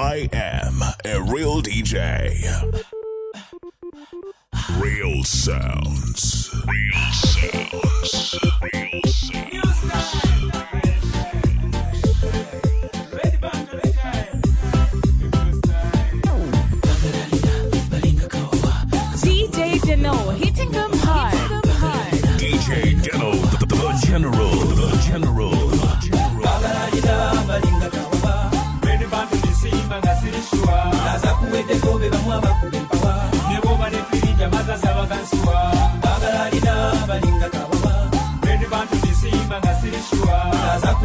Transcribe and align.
I 0.00 0.28
am 0.32 0.80
a 1.04 1.20
real 1.22 1.60
DJ. 1.60 2.30
Real 4.78 5.24
sounds. 5.24 6.54
Real 6.68 7.12
sounds. 7.12 8.38
Real 8.62 9.00
sounds. 9.04 9.67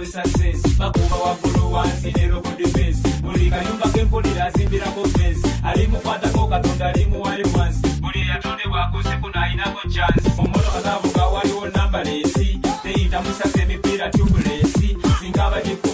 akozesa 0.00 0.22
sensi 0.38 0.68
bakuba 0.78 1.16
waggulu 1.16 1.72
wansi 1.72 2.12
ne 2.16 2.26
robo 2.28 2.48
defensi 2.58 3.08
buli 3.22 3.50
kayumba 3.50 3.88
kempulira 3.88 4.44
azimbirako 4.46 5.04
fensi 5.08 5.48
alimukwatako 5.64 6.46
katonda 6.46 6.86
alimuwayo 6.88 7.46
wansi 7.58 7.88
buli 8.00 8.18
eyatondebwa 8.20 8.84
akozeku 8.84 9.28
n'ayinako 9.28 9.88
chansi 9.88 10.30
omotoka 10.38 10.80
zavuga 10.82 11.24
waliwo 11.26 11.68
namba 11.68 12.04
leesi 12.04 12.60
teyita 12.82 13.20
musasa 13.22 13.62
emipiira 13.62 14.10
tubulesi 14.10 14.96
singa 15.20 15.44
abagikuba 15.46 15.89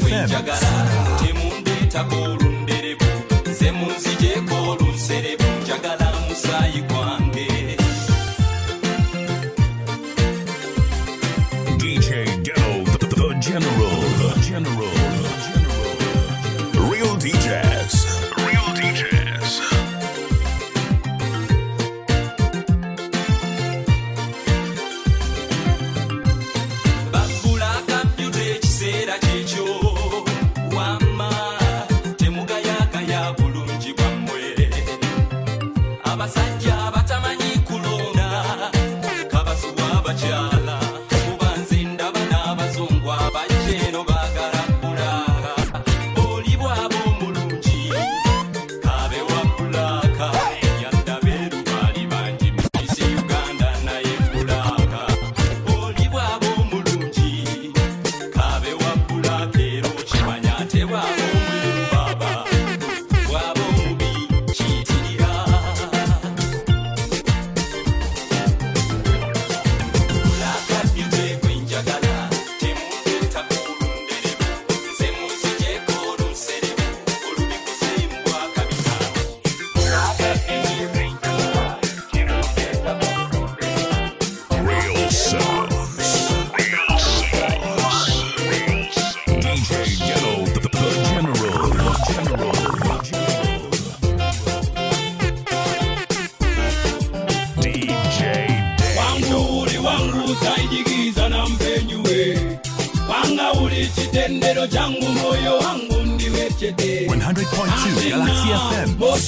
fm 0.00 0.28
temundeta 1.26 2.04
kulundereku 2.04 3.04
semunzije 3.58 4.37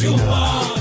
FM. 0.03 0.80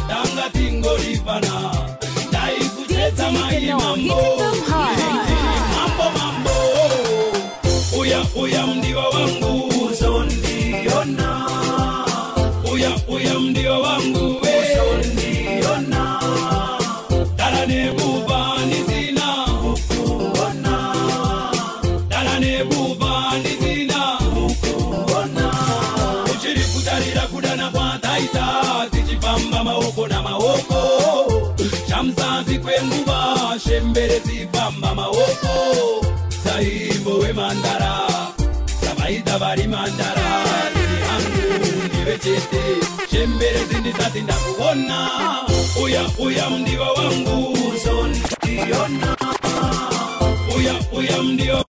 Chamsanzi 32.49 32.59
kwenguva 32.59 33.59
shembere 33.59 34.19
zipamba 34.25 34.95
maoko. 34.95 36.05
Saimbo 36.43 37.17
wemandara 37.19 38.07
savaita 38.81 39.37
vari 39.37 39.67
mandara. 39.67 40.43
Tiri 40.73 41.01
hangu 41.07 41.85
ndive 41.85 42.17
chete 42.17 42.61
shembere 43.11 43.65
zindisati 43.65 44.21
ndakuona. 44.21 45.09
Uya 45.83 46.01
uya 46.19 46.49
mdiwa 46.49 46.91
wangu 46.93 47.53
uzondiona 47.53 49.17
uya 50.57 50.73
uya 50.91 51.23
mdiwa 51.23 51.65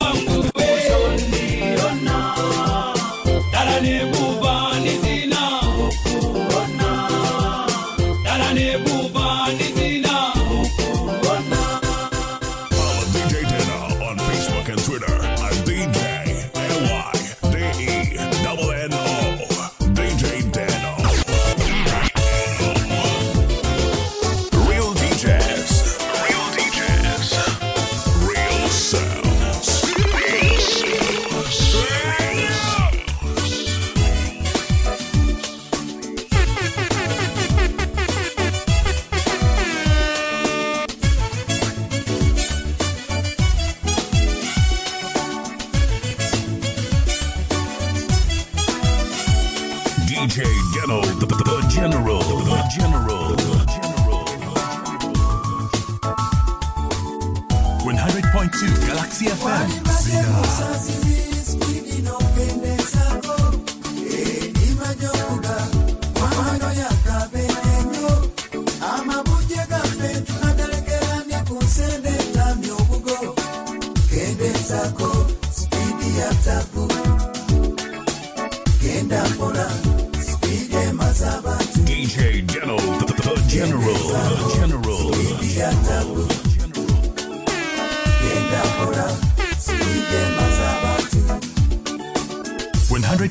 100.2 58.41 58.87
Galaxy 58.87 59.27
FM. 59.27 59.91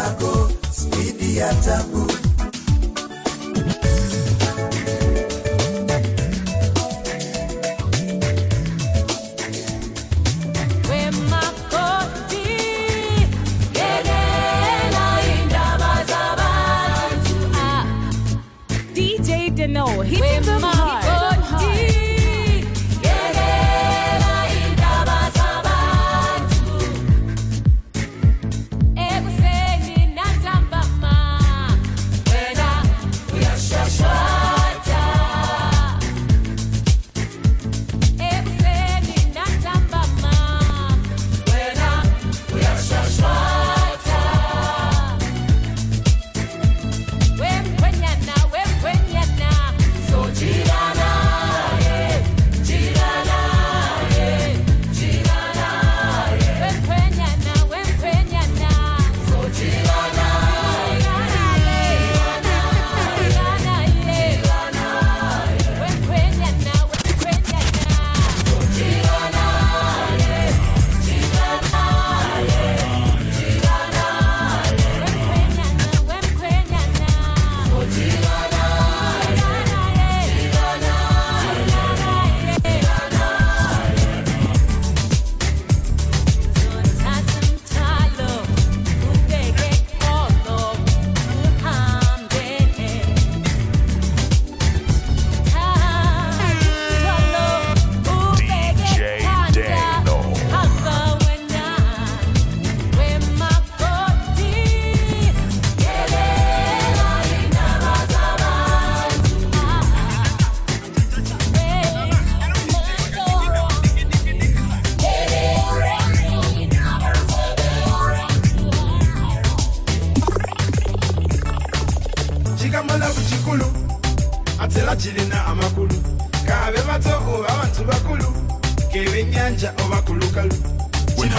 kendezako 0.00 0.50
spidi 0.72 1.36
ya 1.36 1.54
tabu 1.54 2.06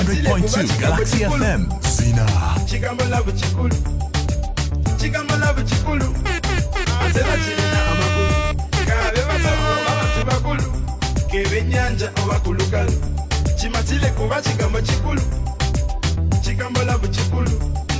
100.2 0.05 0.79
Galaxy 0.81 1.17
FM. 1.25 1.69
Zina. 1.81 2.25
kikamalabu 2.65 3.31
kikulu 3.31 3.75
kikamalabu 4.97 5.61
kikulu 5.63 6.15
ate 7.05 7.19
era 7.19 7.37
kirina 7.37 7.81
amakulu 7.91 8.33
kaabe 8.87 9.21
bato 9.29 9.49
oba 9.53 9.91
abantu 9.91 10.25
bakulu 10.25 10.67
kebennyanja 11.31 12.11
oba 12.23 12.39
ku 12.39 12.53
kuba 14.17 14.41
kigambo 14.41 14.81
kikulu 14.81 15.21
kikamalabu 16.41 17.07
kikulu 17.07 17.51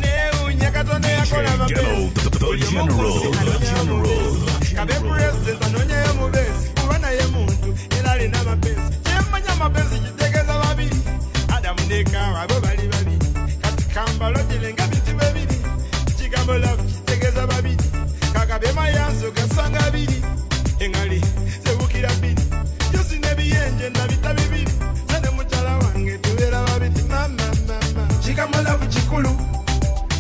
neewunya 0.02 0.72
katonda 0.72 1.10
yakola 1.10 1.50
DJ 1.68 1.74
the, 2.14 2.30
the, 2.30 2.30
the 2.30 2.58
General. 2.58 3.22
The 3.22 3.66
General. 3.66 4.42
kabe 4.76 4.94
pulezidenti 4.94 5.66
anonyeyo 5.66 6.14
mubezi 6.20 6.70
kuba 6.82 6.98
naye 7.00 7.26
muntu 7.28 7.76
era 8.00 8.12
alina 8.12 8.40
amapenzi 8.40 8.98
kyemmanya 9.04 9.52
amapenzi 9.54 9.96
kitegeeza 10.00 10.20
babiri 10.20 10.31
kaawa 12.12 12.42
abo 12.42 12.60
bali 12.62 12.88
babiri 12.88 13.28
kati 13.62 13.84
kambalogere 13.94 14.74
nga 14.74 14.88
bintu 14.88 15.12
bebiri 15.20 15.58
kigambo 16.18 16.58
lavu 16.58 16.84
kitegeeza 16.84 17.48
babiri 17.48 17.86
kakabe 18.34 18.72
mayanso 18.72 19.32
gasanga 19.32 19.80
abiri 19.88 20.20
eŋŋali 20.80 21.20
zebukira 21.64 22.10
bbiri 22.18 22.44
yosi 22.94 23.16
n'ebiyenje 23.20 23.90
ndabita 23.90 24.34
bibiri 24.34 24.72
sa 25.10 25.20
ne 25.20 25.30
mukyala 25.36 25.78
wange 25.78 26.18
tubeera 26.18 26.60
babiri 26.68 27.02
mamamama 27.12 28.04
kigambo 28.24 28.58
lavu 28.62 28.88
kikulu 28.88 29.32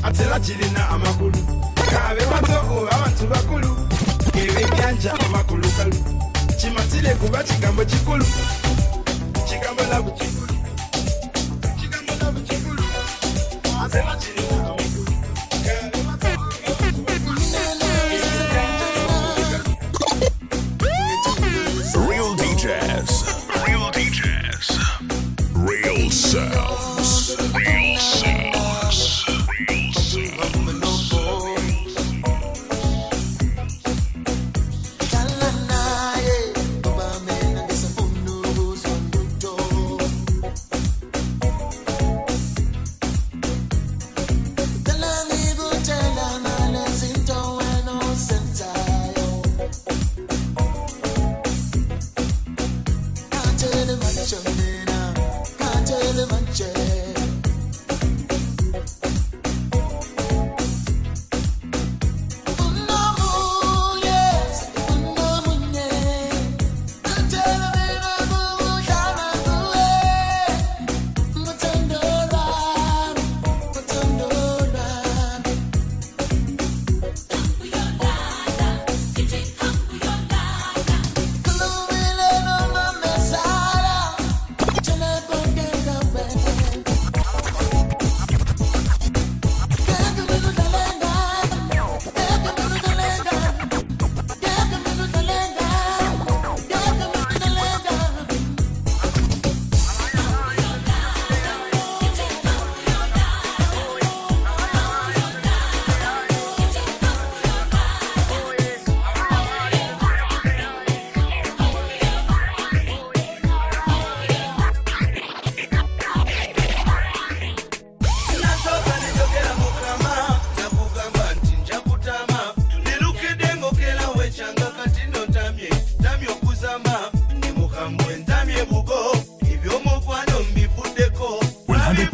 ate 0.03 0.23
era 0.23 0.39
kirina 0.39 0.89
amakulu. 0.89 1.37
Kaabe 1.91 2.25
bato 2.31 2.57
oba 2.73 2.91
abantu 2.91 3.27
bakulu. 3.27 3.69
Ebyennyanja 4.33 5.13
oba 5.25 5.43
ku 5.43 5.55
lukalu 5.61 5.97
kimatire 6.59 7.15
kuba 7.21 7.43
kigambo 7.43 7.85
kikulu 7.85 8.25
kigambo 9.47 9.83
labu 9.91 10.11
kikulu 10.11 10.40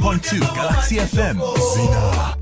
101.2 0.07 0.39
Galaxy 0.55 0.95
FM. 0.99 1.35
Zina. 1.75 2.36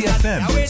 Galaxy. 0.00 0.61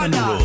The 0.00 0.39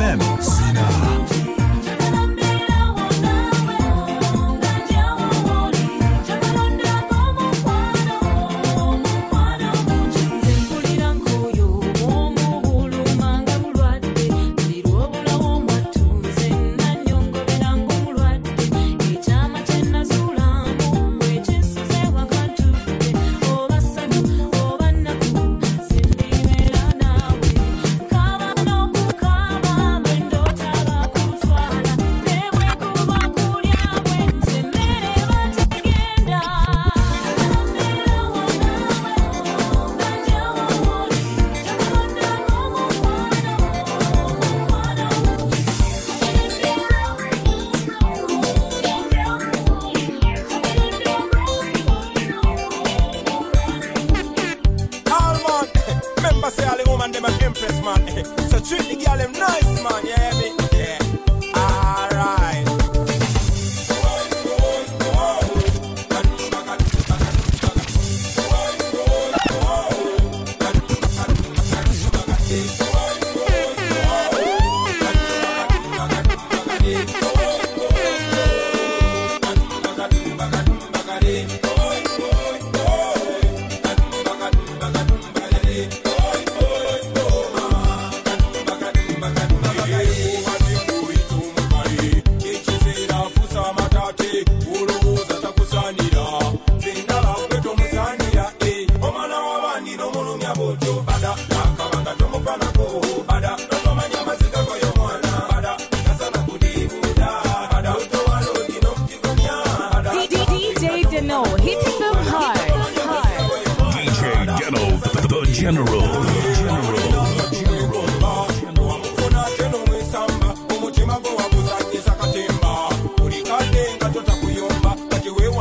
FM 0.00 0.49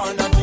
on 0.10 0.20
a 0.22 0.39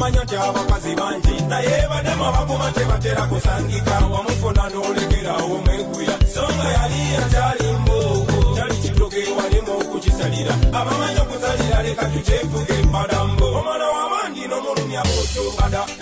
tomanya 0.00 0.24
kyabakazi 0.24 0.94
bangi 0.96 1.34
naye 1.48 1.88
badema 1.90 2.32
bakuma 2.32 2.72
tebatera 2.72 3.22
kusangika. 3.28 3.94
Wamufuna 4.12 4.64
n'olekerawo 4.72 5.60
mwegwira 5.64 6.16
so 6.34 6.40
nga 6.40 6.68
yali 6.76 7.00
akyalimbooko 7.20 8.54
kyali 8.54 8.76
kituke 8.82 9.22
walema 9.36 9.72
okukisalira 9.80 10.54
abamanyi 10.72 11.20
okusalira 11.20 11.82
leka 11.82 12.06
tukyefuge 12.12 12.76
mbadambo. 12.88 13.46
Omwana 13.58 13.86
w'amandi 13.94 14.40
n'omulumya 14.48 15.02
okyo 15.20 15.44
ada 15.64 15.99